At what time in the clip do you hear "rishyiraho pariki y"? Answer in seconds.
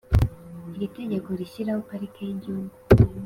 1.39-2.31